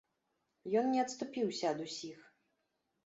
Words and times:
Ён 0.81 0.85
не 0.95 0.99
адступіўся 1.05 1.65
ад 1.73 1.79
усіх. 1.87 2.19